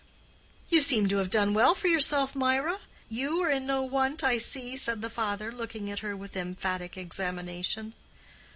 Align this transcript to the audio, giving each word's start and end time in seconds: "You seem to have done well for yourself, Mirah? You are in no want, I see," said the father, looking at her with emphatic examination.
"You 0.71 0.81
seem 0.81 1.07
to 1.09 1.17
have 1.17 1.29
done 1.29 1.53
well 1.53 1.75
for 1.75 1.87
yourself, 1.87 2.35
Mirah? 2.35 2.79
You 3.07 3.41
are 3.43 3.51
in 3.51 3.67
no 3.67 3.83
want, 3.83 4.23
I 4.23 4.39
see," 4.39 4.75
said 4.75 5.03
the 5.03 5.11
father, 5.11 5.51
looking 5.51 5.91
at 5.91 5.99
her 5.99 6.17
with 6.17 6.35
emphatic 6.35 6.97
examination. 6.97 7.93